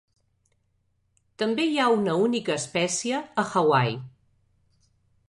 També 1.43 1.65
hi 1.73 1.77
ha 1.83 1.89
una 1.97 2.15
única 2.23 2.55
espècie 2.63 3.21
a 3.43 3.45
Hawaii. 3.51 3.95